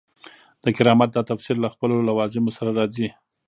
[0.63, 3.07] د کرامت دا تفسیر له خپلو لوازمو سره راځي.